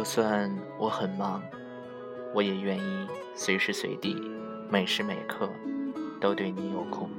[0.00, 1.42] 就算我很忙，
[2.34, 4.16] 我也愿意随时随地、
[4.70, 5.46] 每时每刻
[6.18, 7.10] 都对你有空。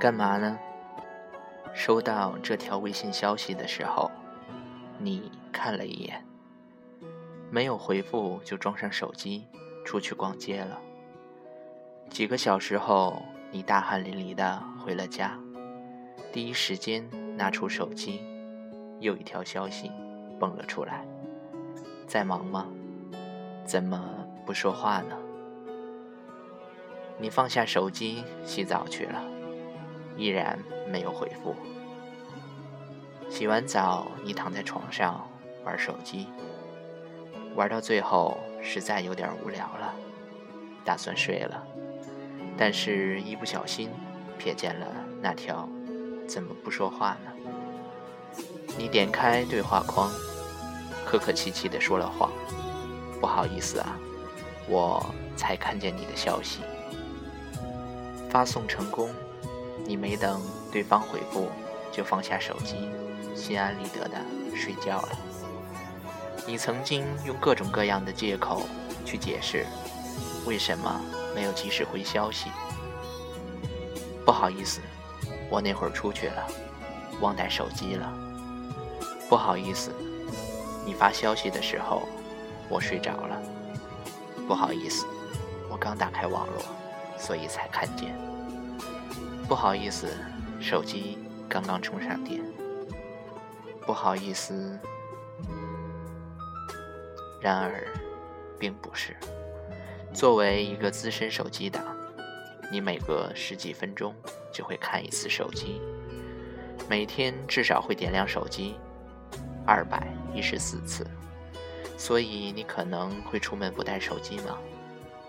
[0.00, 0.58] 干嘛呢？
[1.72, 4.10] 收到这条微信消息的时候，
[4.98, 6.26] 你看了一眼，
[7.48, 9.46] 没有回复就装上手机
[9.84, 10.80] 出去逛街了。
[12.10, 13.22] 几个小时后，
[13.52, 15.38] 你大汗淋漓的回了家，
[16.32, 18.20] 第一时间拿出手机，
[18.98, 19.92] 又一条消息。
[20.38, 21.04] 蹦了出来，
[22.06, 22.66] 在忙吗？
[23.64, 23.98] 怎么
[24.44, 25.16] 不说话呢？
[27.18, 29.22] 你放下手机洗澡去了，
[30.16, 30.58] 依然
[30.90, 31.54] 没有回复。
[33.30, 35.26] 洗完澡，你躺在床上
[35.64, 36.28] 玩手机，
[37.54, 39.94] 玩到最后实在有点无聊了，
[40.84, 41.66] 打算睡了，
[42.56, 43.90] 但是一不小心
[44.38, 44.86] 瞥见了
[45.22, 45.68] 那条
[46.28, 47.32] “怎么不说话呢？”
[48.76, 50.10] 你点开对话框，
[51.04, 52.30] 客客气气的说了谎
[53.20, 53.96] ：“不好意思啊，
[54.68, 55.04] 我
[55.36, 56.60] 才看见你的消息。”
[58.28, 59.10] 发送成功，
[59.86, 60.40] 你没等
[60.72, 61.48] 对方回复，
[61.92, 62.90] 就放下手机，
[63.36, 64.18] 心安理得的
[64.56, 65.18] 睡觉了。
[66.46, 68.62] 你曾经用各种各样的借口
[69.04, 69.64] 去解释，
[70.46, 71.00] 为什么
[71.34, 72.50] 没有及时回消息。
[74.26, 74.80] 不好意思，
[75.48, 76.44] 我那会儿出去了，
[77.20, 78.12] 忘带手机了。
[79.28, 79.90] 不好意思，
[80.86, 82.02] 你发消息的时候，
[82.68, 83.40] 我睡着了。
[84.46, 85.06] 不好意思，
[85.70, 86.62] 我刚打开网络，
[87.18, 88.14] 所以才看见。
[89.48, 90.08] 不好意思，
[90.60, 91.18] 手机
[91.48, 92.40] 刚刚充上电。
[93.86, 94.78] 不好意思，
[97.40, 97.86] 然而，
[98.58, 99.16] 并不是。
[100.12, 101.84] 作为一个资深手机党，
[102.70, 104.14] 你每隔十几分钟
[104.52, 105.80] 就会看一次手机，
[106.88, 108.76] 每天至少会点亮手机。
[109.66, 111.06] 二百一十四次，
[111.96, 114.58] 所以你可能会出门不带手机吗？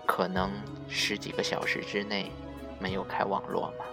[0.04, 0.50] 可能
[0.88, 2.30] 十几个小时之内
[2.78, 3.84] 没有开网络吗？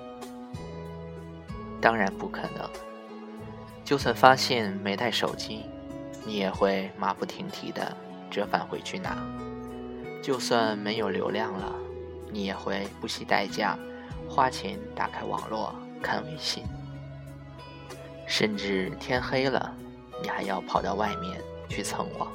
[1.82, 2.70] 当然不可能。
[3.84, 5.66] 就算发现没带手机，
[6.26, 7.96] 你也会马不停蹄的
[8.32, 9.18] 折返回去拿。
[10.22, 11.74] 就算没有流量了，
[12.32, 13.78] 你也会不惜代价
[14.30, 16.64] 花钱打开网络看微信，
[18.26, 19.76] 甚至天黑了。
[20.22, 22.32] 你还要跑到外面去蹭网，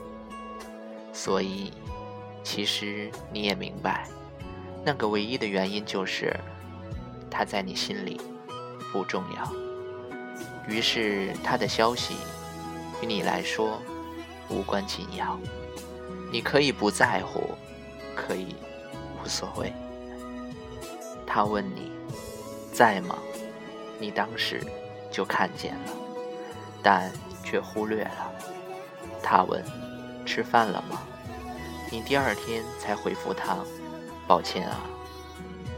[1.12, 1.72] 所以
[2.42, 4.06] 其实你也明白，
[4.84, 6.34] 那个唯一的原因就是
[7.30, 8.20] 他在你心里
[8.92, 9.52] 不重要。
[10.66, 12.14] 于是他的消息
[13.00, 13.80] 与你来说
[14.50, 15.38] 无关紧要，
[16.30, 17.54] 你可以不在乎，
[18.14, 18.54] 可以
[19.22, 19.72] 无所谓。
[21.26, 21.90] 他问你
[22.72, 23.18] 在吗？
[23.98, 24.62] 你当时
[25.10, 25.92] 就看见了，
[26.82, 27.10] 但。
[27.48, 28.30] 却忽略了。
[29.22, 29.64] 他问
[30.26, 31.00] ：“吃饭了吗？”
[31.90, 33.56] 你第二天才回复他
[34.28, 34.80] ：“抱歉啊，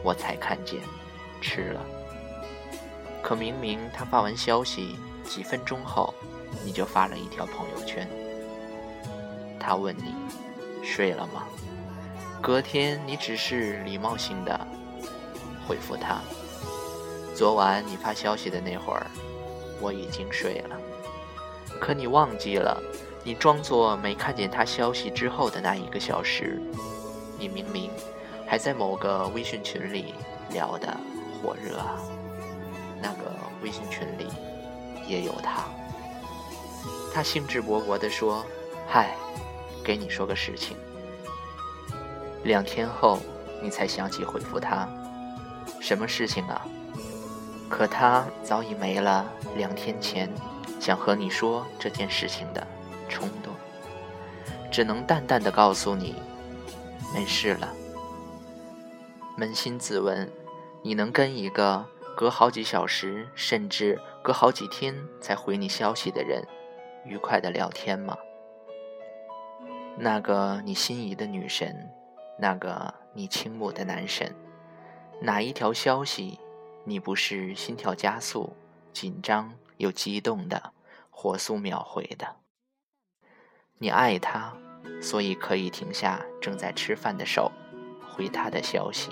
[0.02, 0.80] 我才看见，
[1.40, 1.80] 吃了。”
[3.22, 6.12] 可明明他发完消息几分钟后，
[6.64, 8.08] 你就发了一条朋友圈。
[9.60, 10.12] 他问你
[10.82, 11.44] ：“睡了吗？”
[12.42, 14.66] 隔天你只是礼貌性的
[15.68, 16.20] 回复他
[17.36, 19.06] ：“昨晚你发消息的那会儿，
[19.80, 20.76] 我已经睡了。”
[21.78, 22.82] 可你忘记了，
[23.22, 26.60] 你装作没看见他消息之后的那一个小时，
[27.38, 27.90] 你明明
[28.46, 30.14] 还在某个微信群里
[30.52, 30.88] 聊得
[31.42, 31.96] 火热啊。
[33.02, 33.32] 那个
[33.62, 34.26] 微信群里
[35.06, 35.64] 也有他，
[37.14, 38.44] 他兴致勃勃地说
[38.86, 39.16] ：“嗨，
[39.82, 40.76] 给你说个事情。”
[42.44, 43.18] 两天后，
[43.62, 44.86] 你才想起回复他
[45.80, 46.60] ：“什么事情啊？”
[47.70, 49.24] 可他早已没了
[49.56, 50.28] 两天前。
[50.80, 52.66] 想和你说这件事情的
[53.06, 53.52] 冲动，
[54.72, 56.14] 只能淡淡的告诉你，
[57.14, 57.72] 没事了。
[59.36, 60.28] 扪心自问，
[60.82, 61.84] 你能跟一个
[62.16, 66.42] 隔好几小时，甚至隔好几天才回你消息的人，
[67.04, 68.16] 愉快的聊天吗？
[69.98, 71.90] 那个你心仪的女神，
[72.38, 74.34] 那个你倾慕的男神，
[75.20, 76.38] 哪一条消息，
[76.84, 78.54] 你不是心跳加速、
[78.94, 80.74] 紧张又激动的
[81.08, 82.36] 火速秒回的。
[83.78, 84.52] 你爱他，
[85.00, 87.50] 所以可以停下正在吃饭的手，
[88.08, 89.10] 回他的消息；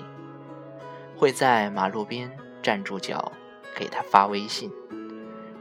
[1.17, 2.31] 会在马路边
[2.61, 3.31] 站住脚，
[3.75, 4.69] 给他发微信；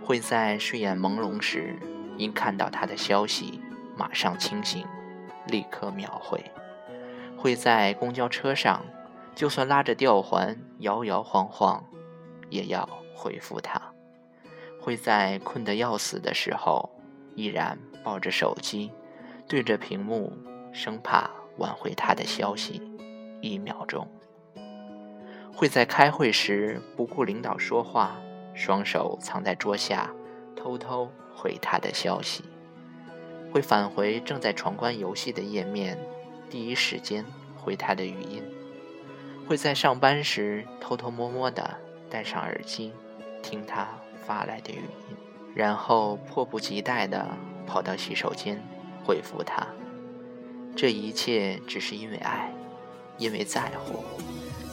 [0.05, 1.78] 会在睡眼朦胧时，
[2.19, 3.61] 因看到他的消息
[3.96, 4.87] 马上清醒，
[5.46, 6.38] 立刻秒回；
[7.38, 8.84] 会在公交车上，
[9.34, 11.82] 就算拉着吊环摇摇晃晃。
[12.50, 13.88] 也要回复他，
[14.88, 16.88] 会在困得要死的时候，
[17.35, 18.90] 依然抱着手机，
[19.46, 20.32] 对着屏幕，
[20.73, 22.81] 生怕挽回他的消息
[23.43, 24.06] 一秒钟；
[25.55, 28.17] 会在开会时不顾领导说话，
[28.55, 30.11] 双手藏在桌下，
[30.56, 32.43] 偷偷回他的消息；
[33.52, 35.99] 会返回正在闯关游戏的页面，
[36.49, 37.23] 第一时间
[37.58, 38.43] 回他的语音；
[39.46, 41.76] 会在上班时偷偷摸摸的。
[42.08, 42.90] 戴上耳机，
[43.43, 43.87] 听他
[44.28, 45.16] 发来的语音，
[45.54, 47.26] 然后迫不及待地
[47.66, 48.62] 跑到洗手间
[49.02, 49.66] 回复他。
[50.76, 52.52] 这一切只是因为爱，
[53.16, 54.04] 因为在乎，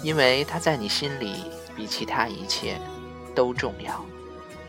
[0.03, 2.77] 因为他在你心里比其他一切
[3.33, 4.03] 都重要，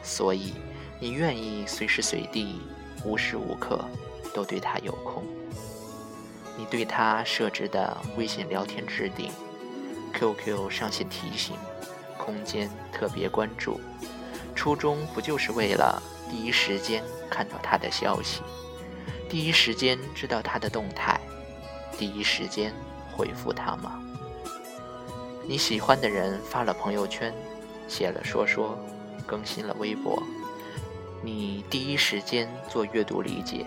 [0.05, 0.55] 所以
[1.01, 2.61] 你愿意随时随地、
[3.05, 3.85] 无时无刻
[4.33, 5.25] 都对他有空。
[6.57, 9.33] 你对他设置的微信聊天置顶、
[10.15, 11.57] QQ 上线提醒。
[12.19, 13.79] 空间特别关注，
[14.67, 18.43] 初衷不就是为了第一时间看到他的消息，
[19.29, 21.21] 第一时间知道他的动态，
[21.97, 22.75] 第一时间
[23.13, 24.03] 回复他吗？
[25.45, 27.33] 你喜欢的人发了朋友圈，
[27.87, 28.77] 写了说说，
[29.25, 30.21] 更新了微博，
[31.23, 33.67] 你第一时间做阅读理解，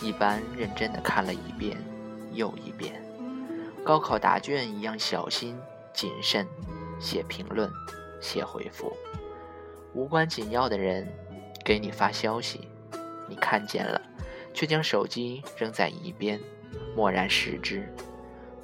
[0.00, 1.78] 一般认真的看了一遍
[2.32, 3.00] 又一遍，
[3.84, 5.56] 高考答卷一样小心
[5.94, 6.44] 谨慎。
[6.98, 7.70] 写评论，
[8.20, 8.96] 写回复，
[9.94, 11.06] 无关紧要的人
[11.64, 12.68] 给你发消息，
[13.28, 14.00] 你看见了，
[14.54, 16.40] 却将手机扔在一边，
[16.96, 17.86] 默然视之。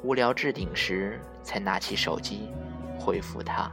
[0.03, 2.51] 无聊置顶时，才拿起手机
[2.99, 3.71] 回复他。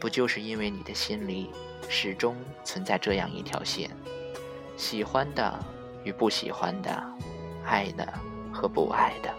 [0.00, 1.50] 不就是因为你的心里
[1.88, 3.90] 始终存在这样一条线：
[4.76, 5.58] 喜欢的
[6.04, 7.04] 与不喜欢的，
[7.64, 8.06] 爱的
[8.52, 9.32] 和不爱的，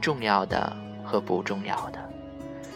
[0.00, 2.10] 重要的和不重要的。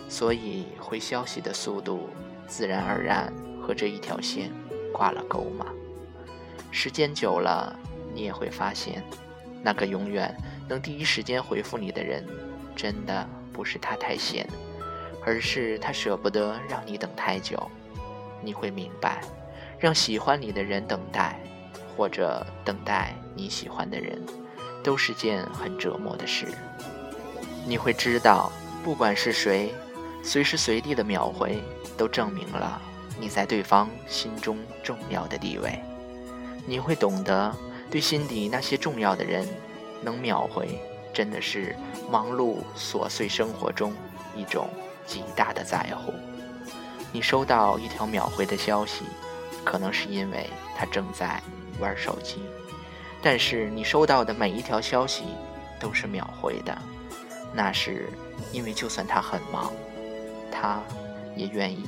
[0.09, 2.09] 所以回消息的速度，
[2.47, 4.51] 自然而然和这一条线
[4.93, 5.67] 挂了钩嘛。
[6.71, 7.75] 时间久了，
[8.15, 9.03] 你也会发现，
[9.63, 10.35] 那个永远
[10.69, 12.25] 能第一时间回复你的人，
[12.75, 14.47] 真的不是他太闲，
[15.25, 17.71] 而是他舍不得让你等太久。
[18.43, 19.23] 你会明白，
[19.79, 21.41] 让喜欢你的人等待，
[21.97, 24.21] 或者等待你喜欢的人，
[24.85, 26.47] 都是件很折磨的事。
[27.67, 28.53] 你会知道，
[28.85, 29.75] 不管是谁。
[30.27, 31.63] 随时随地的秒回，
[31.97, 32.83] 都证明了
[33.17, 35.81] 你在对方心中重要的地位。
[36.67, 37.55] 你会懂得，
[37.89, 39.47] 对心底那些重要的人，
[40.03, 40.81] 能秒回，
[41.15, 41.77] 真的是
[42.11, 43.93] 忙碌琐碎生活中
[44.35, 44.69] 一种
[45.07, 46.13] 极大的在乎。
[47.13, 49.05] 你收到一条秒回的消息，
[49.65, 51.41] 可能是因为他正在
[51.79, 52.43] 玩手机，
[53.23, 55.23] 但是你收到的每一条消息
[55.79, 56.77] 都是秒回的，
[57.55, 58.11] 那是
[58.51, 59.73] 因为就算他很忙。
[60.59, 60.81] 他
[61.37, 61.85] 也愿意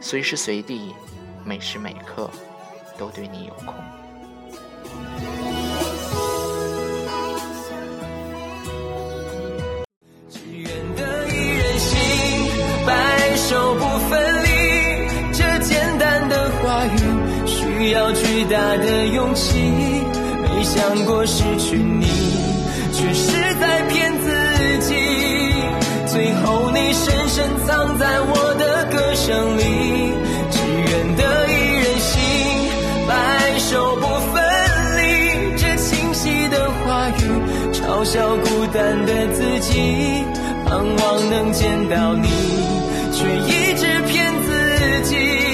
[0.00, 0.94] 随时随地、
[1.44, 2.30] 每时每刻
[2.98, 3.74] 都对你有空。
[10.28, 11.98] 只愿得一人心，
[12.86, 14.48] 白首不分离。
[15.32, 16.98] 这简单的话语，
[17.46, 19.58] 需要巨大的勇气。
[20.42, 22.04] 没想过失去你，
[22.92, 23.49] 却是
[38.00, 40.24] 多少孤单的自己
[40.64, 42.28] 盼望能见到你
[43.12, 45.49] 却一直骗自己。